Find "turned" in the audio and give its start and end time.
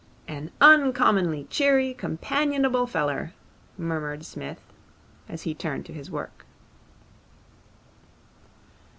5.53-5.85